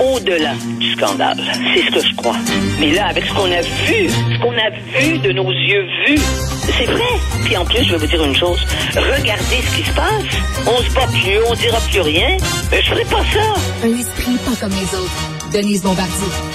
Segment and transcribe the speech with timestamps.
[0.00, 1.38] au-delà du scandale.
[1.74, 2.36] C'est ce que je crois.
[2.80, 6.20] Mais là, avec ce qu'on a vu, ce qu'on a vu de nos yeux vus,
[6.78, 7.12] c'est vrai.
[7.44, 8.60] Puis en plus, je vais vous dire une chose.
[8.94, 10.24] Regardez ce qui se passe.
[10.66, 12.36] On se bat plus, on dira plus rien.
[12.70, 13.86] Mais je ferai pas ça.
[13.86, 15.52] Un esprit pas comme les autres.
[15.52, 16.51] Denise Bombardier.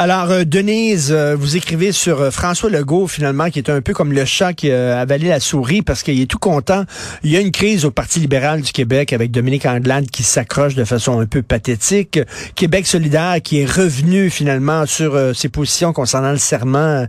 [0.00, 3.94] Alors, euh, Denise, euh, vous écrivez sur euh, François Legault, finalement, qui est un peu
[3.94, 6.84] comme le chat qui a avalé la souris parce qu'il est tout content.
[7.24, 10.76] Il y a une crise au Parti libéral du Québec avec Dominique Anglade qui s'accroche
[10.76, 12.20] de façon un peu pathétique.
[12.54, 17.08] Québec solidaire qui est revenu, finalement, sur ses positions concernant le serment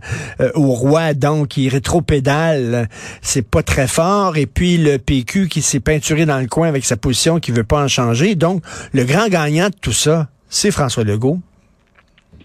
[0.54, 2.88] au roi, donc qui rétropédale.
[3.22, 4.36] C'est pas très fort.
[4.36, 7.62] Et puis, le PQ qui s'est peinturé dans le coin avec sa position, qui veut
[7.62, 8.34] pas en changer.
[8.34, 11.38] Donc, le grand gagnant de tout ça, c'est François Legault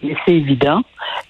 [0.01, 0.81] c'est évident.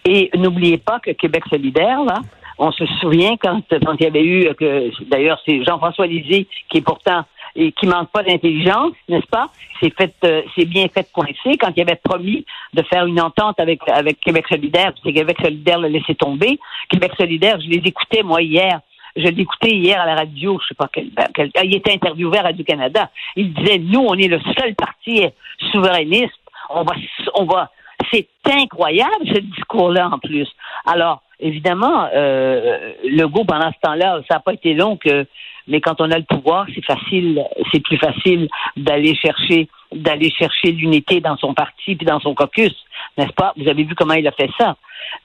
[0.05, 2.21] Et n'oubliez pas que Québec solidaire, là,
[2.57, 6.77] on se souvient quand, quand il y avait eu, que d'ailleurs c'est Jean-François Lisée qui
[6.77, 7.23] est pourtant
[7.55, 9.47] et qui manque pas d'intelligence, n'est-ce pas?
[9.79, 13.59] C'est fait, euh, c'est bien fait coincer quand il avait promis de faire une entente
[13.59, 16.59] avec avec Québec solidaire, c'est Québec solidaire l'a laissé tomber.
[16.89, 18.81] Québec solidaire, je les écoutais moi hier.
[19.15, 22.43] Je l'écoutais hier à la radio, je sais pas quel, quel il était interviewé à
[22.43, 23.09] Radio Canada.
[23.37, 25.23] Il disait nous on est le seul parti
[25.71, 26.33] souverainiste.
[26.69, 26.93] On va
[27.35, 27.71] on va
[28.11, 30.47] c'est incroyable, ce discours-là, en plus.
[30.85, 35.25] Alors, évidemment, euh, le pendant ce temps-là, ça n'a pas été long que,
[35.67, 38.47] mais quand on a le pouvoir, c'est facile, c'est plus facile
[38.77, 42.75] d'aller chercher, d'aller chercher l'unité dans son parti puis dans son caucus,
[43.17, 43.53] n'est-ce pas?
[43.57, 44.75] Vous avez vu comment il a fait ça.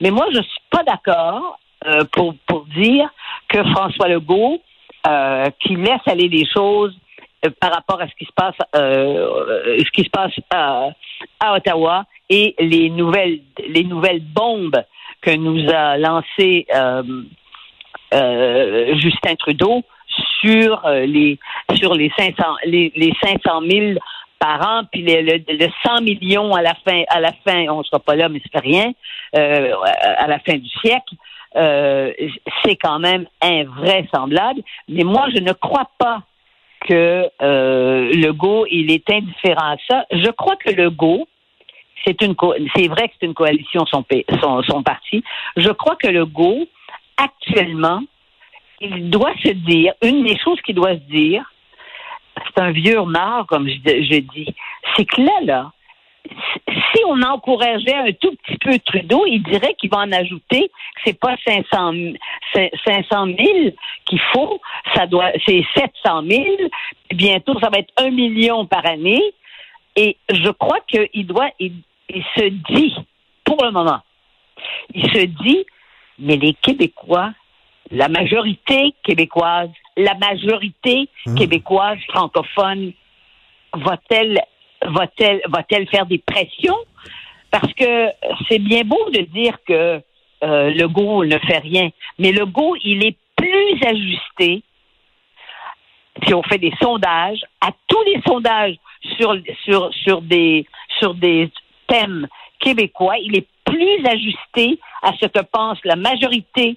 [0.01, 3.09] Mais moi, je suis pas d'accord euh, pour, pour dire
[3.49, 4.61] que François Legault,
[5.07, 6.95] euh, qui laisse aller les choses
[7.45, 12.05] euh, par rapport à ce qui se passe, euh, ce qui se passe à Ottawa,
[12.31, 14.83] et les nouvelles, les nouvelles bombes
[15.21, 17.03] que nous a lancées euh,
[18.15, 19.83] euh, Justin Trudeau
[20.41, 21.39] sur euh, les
[21.75, 22.33] sur les 500
[22.65, 23.99] les, les 500 000
[24.39, 27.99] par an, puis le, le, 100 millions à la fin, à la fin, on sera
[27.99, 28.91] pas là, mais c'est rien,
[29.37, 29.75] euh,
[30.17, 31.15] à la fin du siècle,
[31.57, 32.11] euh,
[32.65, 34.63] c'est quand même invraisemblable.
[34.89, 36.23] Mais moi, je ne crois pas
[36.89, 40.07] que euh, le go il est indifférent à ça.
[40.11, 41.27] Je crois que le go
[42.05, 42.35] c'est une
[42.75, 44.03] c'est vrai que c'est une coalition son,
[44.83, 45.23] parti.
[45.57, 46.67] Je crois que le go
[47.17, 48.01] actuellement
[48.81, 51.45] il doit se dire une des choses qu'il doit se dire
[52.47, 54.55] c'est un vieux renard comme je, je dis
[54.97, 55.73] c'est que là là
[56.69, 61.01] si on encourageait un tout petit peu Trudeau, il dirait qu'il va en ajouter que
[61.05, 61.93] c'est pas 500
[62.53, 63.37] 500 000
[64.05, 64.61] qu'il faut,
[64.95, 66.45] ça doit c'est 700 000.
[67.13, 69.23] Bientôt, ça va être un million par année.
[69.97, 71.73] Et je crois qu'il doit, il,
[72.15, 72.95] il se dit,
[73.45, 74.01] pour le moment,
[74.95, 75.65] il se dit,
[76.19, 77.33] mais les Québécois,
[77.91, 81.35] la majorité québécoise, la majorité mmh.
[81.35, 82.93] québécoise francophone,
[83.75, 84.41] va-t-elle
[84.83, 86.79] va-t-elle va-t-elle faire des pressions?
[87.51, 88.11] Parce que
[88.49, 90.01] c'est bien beau de dire que
[90.43, 94.63] euh, le go ne fait rien, mais le go il est plus ajusté
[96.25, 98.77] si on fait des sondages à tous les sondages
[99.17, 99.35] sur
[99.65, 100.67] sur sur des
[100.99, 101.51] sur des
[101.91, 102.29] thème
[102.61, 106.77] québécois, il est plus ajusté à ce que pense la majorité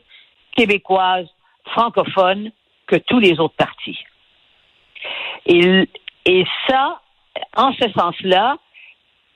[0.55, 1.27] québécoise
[1.65, 2.51] francophone
[2.87, 3.99] que tous les autres partis.
[5.45, 7.01] Et, ça,
[7.57, 8.55] en ce sens-là,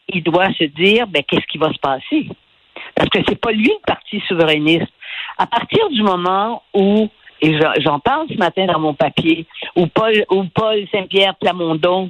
[0.10, 2.30] il doit se dire, ben, qu'est-ce qui va se passer?
[2.96, 4.92] Parce que c'est pas lui le parti souverainiste.
[5.38, 7.10] À partir du moment où,
[7.42, 9.46] et j'en parle ce matin dans mon papier,
[9.76, 12.10] où Paul, où Paul Saint-Pierre Plamondon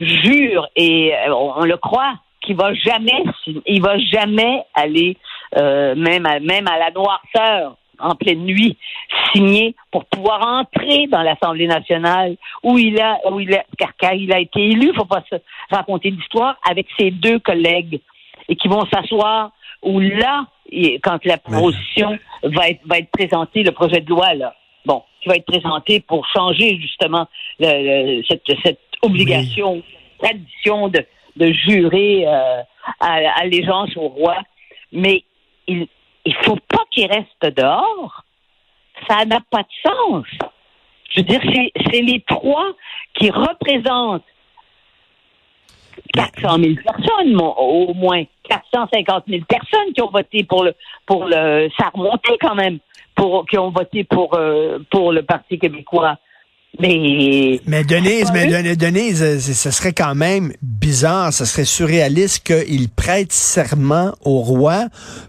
[0.00, 2.14] jure, et euh, on le croit,
[2.48, 3.22] qu'il va jamais,
[3.66, 5.16] il va jamais aller
[5.56, 8.76] euh, même à, même à la noirceur en pleine nuit
[9.32, 13.64] signer pour pouvoir entrer dans l'Assemblée nationale où il a où il a
[13.98, 15.36] car, il a été élu, faut pas se
[15.70, 18.00] raconter l'histoire avec ses deux collègues
[18.48, 19.50] et qui vont s'asseoir
[19.82, 20.46] où là
[21.02, 24.54] quand la proposition va être va être présentée le projet de loi là.
[24.86, 27.26] Bon qui va être présenté pour changer justement
[27.58, 29.82] le, cette, cette obligation
[30.18, 31.04] tradition de
[31.38, 32.62] de jurer euh,
[33.00, 34.36] allégeance au roi,
[34.92, 35.24] mais
[35.66, 35.86] il
[36.28, 38.24] il faut pas qu'il reste dehors.
[39.08, 40.26] Ça n'a pas de sens.
[41.10, 41.40] Je veux dire,
[41.90, 42.72] c'est les trois
[43.14, 44.24] qui représentent
[46.12, 50.74] 400 000 personnes, au moins 450 000 personnes qui ont voté pour le
[51.06, 52.78] pour le ça a remonté quand même
[53.14, 56.16] pour qui ont voté pour euh, pour le Parti québécois.
[56.80, 62.88] Mais, mais Denise, mais Denise, euh, ce serait quand même bizarre, ce serait surréaliste qu'il
[62.88, 64.84] prête serment au roi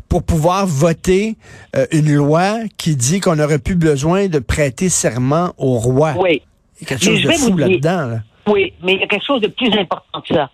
[0.10, 1.38] pour pouvoir voter
[1.76, 6.14] euh, une loi qui dit qu'on n'aurait plus besoin de prêter serment au roi.
[6.20, 6.44] Oui.
[6.80, 8.20] Il y a quelque chose de fou là-dedans.
[8.48, 10.50] Oui, mais il y a quelque chose de plus important que ça.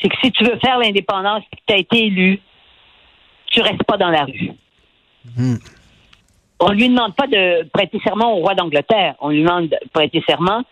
[0.00, 2.40] c'est que si tu veux faire l'indépendance et que tu as été élu,
[3.46, 4.50] tu restes pas dans la rue.
[5.36, 5.56] Hmm.
[6.60, 9.14] On lui demande pas de prêter serment au roi d'Angleterre.
[9.20, 10.62] On lui demande de prêter serment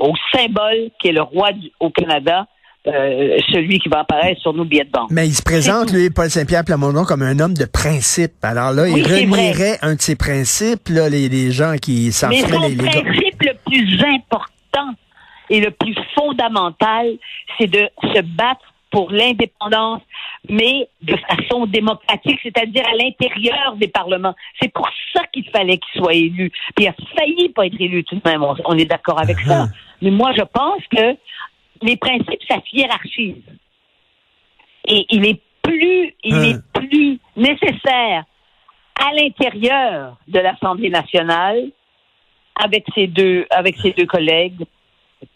[0.00, 2.46] au symbole qui est le roi du- au Canada,
[2.86, 5.10] euh, celui qui va apparaître sur nos billets de banque.
[5.10, 8.32] Mais il se présente, lui, Paul Saint-Pierre Plamondon, comme un homme de principe.
[8.42, 12.28] Alors là, Oui, il renierait un de ses principes, là, les, les gens qui s'en
[12.28, 13.00] Mais son les, les gars.
[13.02, 14.94] principe le plus important
[15.50, 17.06] et le plus fondamental,
[17.58, 20.02] c'est de se battre pour l'indépendance,
[20.48, 24.34] mais de façon démocratique, c'est-à-dire à, l'intérieur des parlements.
[24.60, 26.50] C'est pour ça qu'il fallait qu'il soit élu.
[26.74, 28.42] Puis il a failli pas être élu tout de même.
[28.42, 29.64] On, on est d'accord avec ça.
[29.64, 29.70] Uh-huh.
[30.02, 31.16] Mais moi, je pense que
[31.82, 33.42] les principes, ça se hiérarchise.
[34.86, 38.24] Et il est plus, il est plus nécessaire
[38.98, 41.70] à l'intérieur de l'Assemblée nationale
[42.56, 44.64] avec ses deux, avec ses deux collègues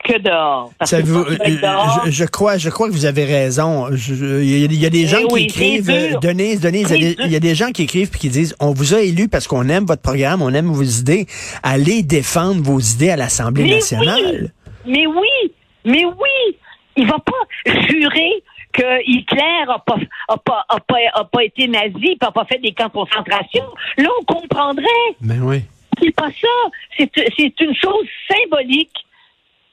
[0.05, 0.71] que dehors.
[0.79, 3.89] Parce que euh, dehors, je, je crois, je crois que vous avez raison.
[3.91, 6.91] Il y, a- il y a des gens Eh qui oui, écrivent, euh, Denise, Denise,
[6.91, 8.73] il y a des- il y, a des gens qui écrivent puis qui disent, on
[8.73, 11.27] vous a élu parce qu'on aime votre programme, on aime vos idées.
[11.63, 14.53] Allez défendre vos idées à l'Assemblée nationale.
[14.87, 15.53] Mais oui,
[15.85, 16.57] mais oui,
[16.97, 18.43] il va pas jurer
[18.73, 19.97] que Hitler a pas,
[20.29, 22.93] a pas, a pas, a pas été nazi, puis a pas fait des camps de
[22.93, 23.65] concentration.
[23.99, 24.85] Là, on comprendrait.
[25.21, 25.63] Mais Ben oui.
[26.03, 27.07] C'est pas ça.
[27.37, 28.93] C'est une chose symbolique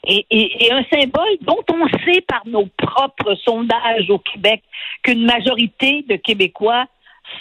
[0.10, 4.62] et, et- et un symbole dont on sait par nos propres sondages au Québec
[5.04, 6.86] qu'une majorité de Québécois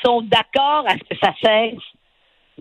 [0.05, 1.82] sont d'accord à ce que ça cesse.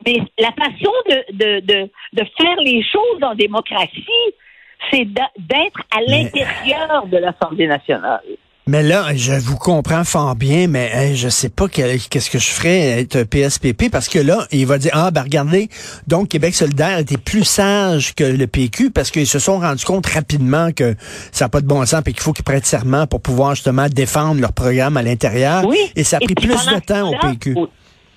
[0.05, 4.33] Mais la façon de, de, de, de faire les choses en démocratie,
[4.91, 8.21] c'est d'être à l'intérieur de l'Assemblée nationale.
[8.67, 12.37] Mais là, je vous comprends fort bien, mais hey, je sais pas quel- qu'est-ce que
[12.37, 15.69] je ferais être PSPP parce que là, il va dire ah ben regardez,
[16.07, 20.05] donc Québec solidaire était plus sage que le PQ parce qu'ils se sont rendus compte
[20.07, 20.95] rapidement que
[21.31, 23.87] ça n'a pas de bon sens et qu'il faut qu'ils prêtent serment pour pouvoir justement
[23.89, 25.63] défendre leur programme à l'intérieur.
[25.65, 25.77] Oui.
[25.95, 27.55] Et ça a pris plus de temps au PQ.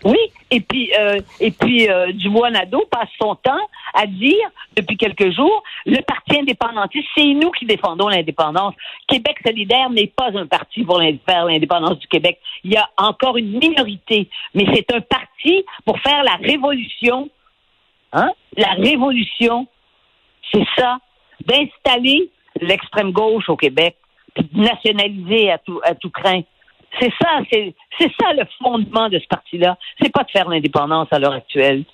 [0.05, 0.19] Oui.
[0.51, 3.61] Et puis euh, et puis euh, Dubois-Nadeau passe son temps
[3.95, 8.75] à dire depuis quelques jours le parti indépendantiste, c'est nous qui défendons l'indépendance.
[9.07, 12.39] Québec solidaire n'est pas un parti pour faire l'indépendance du Québec.
[12.65, 17.29] Il y a encore une minorité, mais c'est un parti pour faire la révolution.
[18.13, 18.31] Hein?
[18.57, 19.67] La révolution,
[20.53, 20.99] c'est ça,
[21.45, 22.31] d'installer
[22.61, 23.97] l'extrême gauche au Québec,
[24.35, 26.43] puis de nationaliser à tout à tout craint.
[26.99, 29.79] C'est ça, c'est ça le fondement de ce parti-là.
[30.01, 31.85] C'est pas de faire l'indépendance à l'heure actuelle.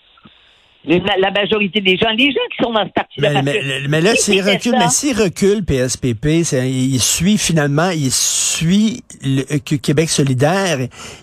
[0.87, 3.43] La, la majorité des gens, les gens qui sont dans ce parti-là.
[3.43, 8.11] Mais, mais- là, si s'il recule, ça- mais s'il recule PSPP, il suit finalement, il
[8.12, 10.79] suit le, que Québec solidaire,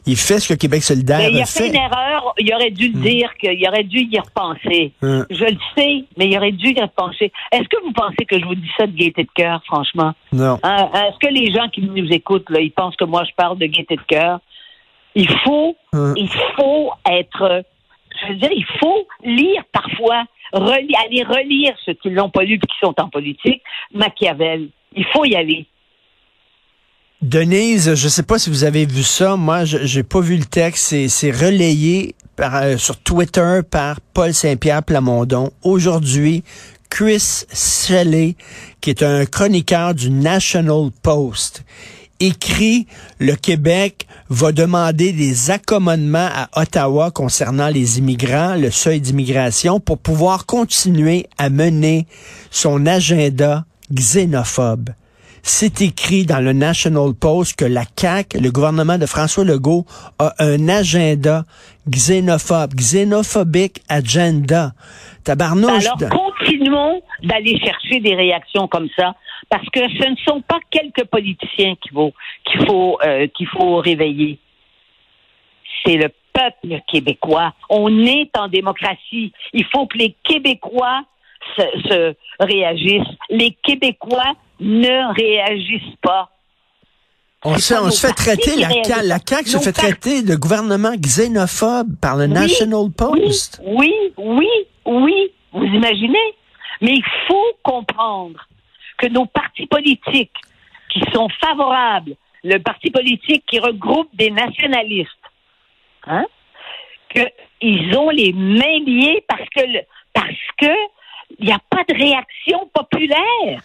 [0.05, 1.67] il fait ce que Québec solidaire Mais il a a fait fait.
[1.69, 2.33] une erreur.
[2.39, 4.91] Il aurait dû le dire qu'il aurait dû y repenser.
[5.01, 5.25] Hum.
[5.29, 7.31] Je le sais, mais il aurait dû y repenser.
[7.51, 10.13] Est-ce que vous pensez que je vous dis ça de gaieté de cœur, franchement?
[10.33, 10.59] Non.
[10.63, 13.57] Hein, Est-ce que les gens qui nous écoutent, là, ils pensent que moi je parle
[13.59, 14.39] de gaieté de cœur?
[15.15, 16.13] Il faut, Hum.
[16.17, 16.27] il
[16.57, 17.63] faut être,
[18.21, 22.59] je veux dire, il faut lire parfois, aller relire ceux qui l'ont pas lu et
[22.59, 23.61] qui sont en politique,
[23.93, 24.69] Machiavel.
[24.95, 25.67] Il faut y aller.
[27.21, 29.37] Denise, je sais pas si vous avez vu ça.
[29.37, 30.93] Moi, je j'ai pas vu le texte.
[31.07, 35.49] C'est, relayé euh, sur Twitter par Paul Saint-Pierre Plamondon.
[35.63, 36.43] Aujourd'hui,
[36.89, 38.35] Chris Shelley,
[38.81, 41.63] qui est un chroniqueur du National Post,
[42.25, 42.87] écrit
[43.19, 49.97] le Québec va demander des accommodements à Ottawa concernant les immigrants, le seuil d'immigration, pour
[49.97, 52.07] pouvoir continuer à mener
[52.51, 54.91] son agenda xénophobe.
[55.45, 59.83] C'est écrit dans le National Post que la CAQ, le gouvernement de François Legault,
[60.17, 61.43] a un agenda
[61.89, 64.71] xénophobe, xénophobique agenda.
[65.25, 65.85] Tabarnouche.
[65.85, 69.15] Alors, continuons d'aller chercher des réactions comme ça,
[69.49, 72.13] parce que ce ne sont pas quelques politiciens qu'il faut,
[72.45, 74.39] qu'il faut, euh, qu'il faut réveiller.
[75.85, 77.53] C'est le peuple québécois.
[77.69, 79.33] On est en démocratie.
[79.51, 81.01] Il faut que les Québécois
[81.57, 83.17] se, se réagissent.
[83.29, 86.29] Les Québécois ne réagissent pas.
[87.43, 88.69] on se, on fait traiter, la.
[88.69, 93.61] CAQ, la CAQ se fait traiter de gouvernement xénophobe par le Oui, National Post.
[93.65, 94.49] Oui, oui,
[94.85, 96.33] oui, vous imaginez?
[96.81, 98.39] Mais il faut comprendre
[98.97, 100.31] que nos partis politiques
[100.91, 105.09] qui sont favorables, le parti politique qui regroupe des nationalistes,
[106.07, 106.25] hein,
[107.09, 109.81] qu'ils ont les mains liées parce que le-
[110.13, 110.71] parce que
[111.39, 113.61] il n'y a pas de réaction populaire.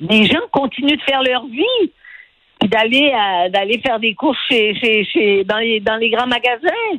[0.00, 1.92] Les gens continuent de faire leur vie
[2.60, 6.26] puis d'aller à- d'aller faire des courses chez, chez, chez dans les dans les grands
[6.26, 6.98] magasins.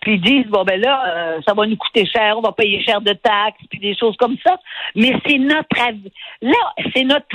[0.00, 2.82] Puis ils disent bon ben là euh, ça va nous coûter cher, on va payer
[2.82, 4.58] cher de taxes puis des choses comme ça.
[4.94, 5.76] Mais c'est notre.
[6.42, 7.26] Là c'est notre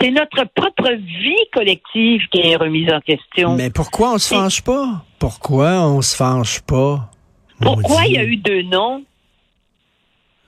[0.00, 3.56] C'est notre propre vie collective qui est remise en question.
[3.56, 5.04] Mais pourquoi on se fâche pas?
[5.18, 7.10] Pourquoi on se fâche pas?
[7.60, 9.02] Pourquoi il y a eu deux noms?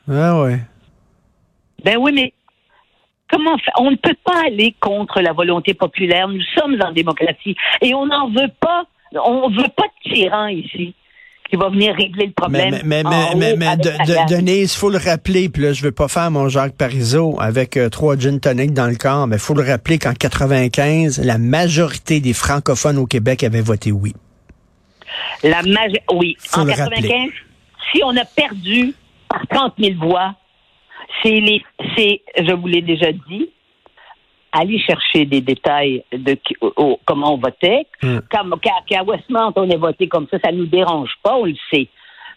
[0.09, 0.59] Ah ouais.
[1.85, 2.33] Ben oui, mais
[3.33, 3.75] comment faire?
[3.79, 6.29] On ne peut pas aller contre la volonté populaire.
[6.29, 8.85] Nous sommes en démocratie et on n'en veut pas.
[9.25, 10.95] On veut pas de tyran ici
[11.51, 12.71] qui va venir régler le problème.
[12.83, 14.29] mais, mais, en mais, haut mais, mais avec de- la de- garde.
[14.31, 17.91] Denise, faut le rappeler, puis là, je veux pas faire mon Jacques Parizeau avec euh,
[17.91, 22.33] trois gin tonic dans le corps, mais faut le rappeler qu'en 95, la majorité des
[22.33, 24.15] francophones au Québec avaient voté oui.
[25.43, 27.31] La maje- oui, Faut en le 95, rappeler.
[27.93, 28.95] si on a perdu
[29.29, 30.35] par 30 000 voix,
[31.23, 31.63] c'est les,
[31.97, 33.51] c'est, je vous l'ai déjà dit,
[34.53, 37.87] aller chercher des détails de qui- au- au- comment on votait.
[38.03, 38.19] Hmm.
[38.31, 41.55] Comme qu'à, qu'à Westmount, on ait voté comme ça, ça nous dérange pas, on le
[41.73, 41.89] sait.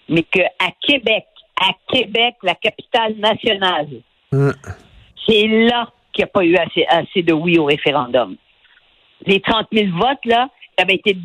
[0.07, 0.49] Mais qu'à
[0.81, 1.25] Québec,
[1.61, 3.87] à Québec, la capitale nationale,
[4.31, 4.51] Hein.
[5.27, 8.35] c'est là qu'il n'y a pas eu assez, assez de oui au référendum.
[9.25, 10.49] Les 30 000 votes, là,
[10.89, 11.15] été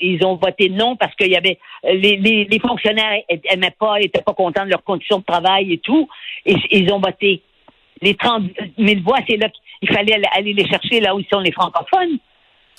[0.00, 3.20] ils ont voté non parce qu'il y avait les, les, les fonctionnaires
[3.50, 6.08] n'aimaient pas, n'étaient pas contents de leurs conditions de travail et tout,
[6.44, 7.42] et ils ont voté.
[8.02, 8.44] Les 30
[8.78, 9.48] 000 voix, c'est là
[9.80, 12.18] qu'il fallait aller- les chercher là où sont les francophones.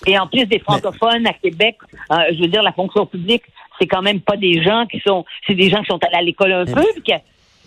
[0.05, 1.77] Et en plus des francophones à Québec,
[2.11, 3.41] euh, je veux dire, la fonction publique,
[3.79, 6.21] c'est quand même pas des gens qui sont, c'est des gens qui sont allés à
[6.21, 6.83] l'école un peu,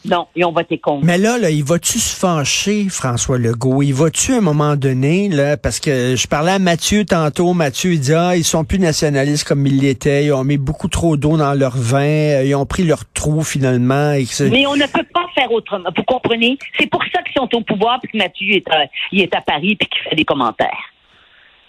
[0.04, 1.04] non, ils ont voté contre.
[1.04, 3.83] Mais là, là, il va-tu se fâcher, François Legault?
[3.83, 7.92] Il va-tu à un moment donné, là, parce que je parlais à Mathieu tantôt, Mathieu,
[7.92, 11.19] il dit, ah, ils sont plus nationalistes comme ils l'étaient, ils ont mis beaucoup trop
[11.19, 14.12] d'eau dans leur vin, euh, ils ont pris leur trou finalement.
[14.12, 15.90] Et que Mais on ne peut pas faire autrement.
[15.95, 16.57] Vous comprenez?
[16.78, 19.42] C'est pour ça qu'ils sont au pouvoir puis que Mathieu est à, il est à
[19.42, 20.95] Paris puis qu'il fait des commentaires.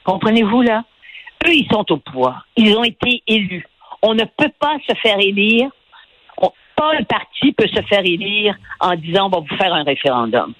[0.06, 0.86] Comprenez-vous, là?
[1.46, 2.48] Eux, ils sont au pouvoir.
[2.56, 3.66] Ils ont été élus.
[4.02, 5.70] On ne peut pas se faire élire.
[6.82, 10.52] Pas un parti peut se faire élire en disant on va vous faire un référendum.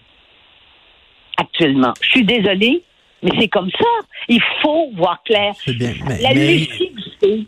[1.36, 1.94] Actuellement.
[2.00, 2.84] Je suis désolée,
[3.24, 3.88] mais c'est comme ça.
[4.28, 5.54] Il faut voir clair.
[5.58, 5.94] C'est bien.
[6.08, 7.48] Mais, La mais- lucidité,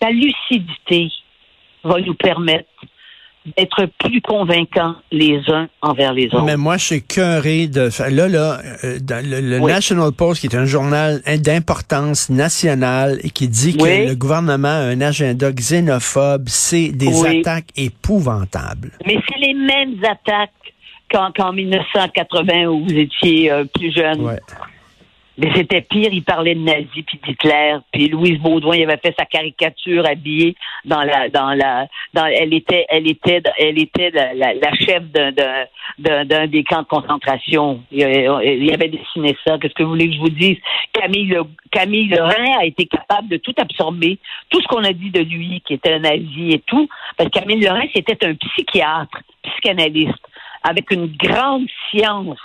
[0.00, 1.08] la lucidité
[1.84, 2.70] va nous permettre
[3.56, 6.42] d'être plus convaincants les uns envers les autres.
[6.44, 7.88] Mais moi, je suis cœuré de...
[8.10, 9.72] Là, là, euh, dans le, le Oui.
[9.72, 14.88] National Post, qui est un journal d'importance nationale et qui dit que le gouvernement a
[14.92, 17.40] un agenda xénophobe, c'est des Oui.
[17.40, 18.92] attaques épouvantables.
[19.06, 20.50] Mais c'est les mêmes attaques
[21.10, 24.20] qu'en qu'en 1980 où vous étiez euh, plus jeune.
[24.22, 24.38] Ouais.
[25.40, 27.76] Mais c'était pire, il parlait de nazis puis d'Hitler.
[27.92, 32.52] Puis Louise Baudouin, il avait fait sa caricature habillée dans la dans la dans elle
[32.52, 35.30] était elle était elle était la, la, la chef d'un
[36.24, 37.80] d'un- des camps de concentration.
[37.92, 38.02] Il,
[38.74, 39.58] avait- dessiné ça.
[39.58, 40.56] Qu'est-ce que vous voulez que je vous dise?
[40.92, 44.18] Camille Le, Camille Lorrain a été capable de tout absorber,
[44.50, 47.38] tout ce qu'on a dit de lui, qui était un nazi et tout, parce que
[47.38, 50.24] Camille Lorrain c'était un psychiatre, psychanalyste,
[50.62, 52.38] avec une grande science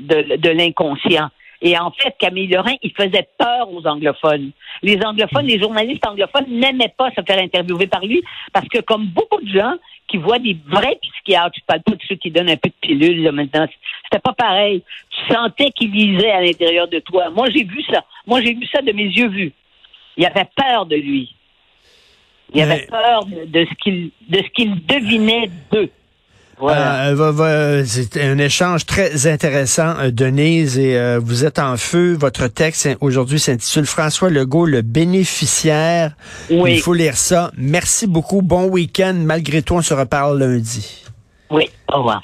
[0.00, 1.28] de, de l'inconscient.
[1.62, 4.50] Et en fait, Camille Lorrain, il faisait peur aux anglophones.
[4.82, 9.06] Les anglophones, les journalistes anglophones n'aimaient pas se faire interviewer par lui parce que comme
[9.06, 9.74] beaucoup de gens
[10.08, 12.74] qui voient des vrais psychiatres, je parle pas de ceux qui donnent un peu de
[12.80, 13.66] pilule là, maintenant,
[14.04, 14.82] c'était pas pareil.
[15.10, 17.30] Tu sentais qu'il lisait à l'intérieur de toi.
[17.30, 18.04] Moi, j'ai vu ça.
[18.26, 19.52] Moi, j'ai vu ça de mes yeux vus.
[20.16, 21.34] Il avait peur de lui.
[22.52, 25.90] Il avait peur de, de ce qu'il de ce qu'il devinait d'eux.
[26.62, 32.16] Euh, va- c'est un échange très intéressant, euh, Denise, et euh, vous êtes en feu.
[32.18, 36.12] Votre texte aujourd'hui s'intitule François Legault, le bénéficiaire.
[36.50, 37.50] oui, Il faut lire ça.
[37.56, 38.42] Merci beaucoup.
[38.42, 39.14] Bon week-end.
[39.14, 41.04] Malgré tout, on se reparle lundi.
[41.50, 41.70] oui.
[41.92, 42.22] Au revoir.